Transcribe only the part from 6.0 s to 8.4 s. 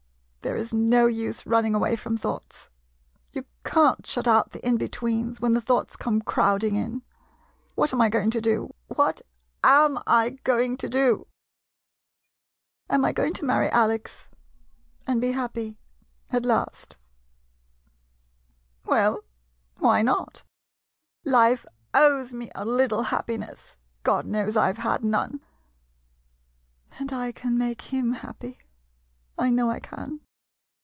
crowding in.... What am I going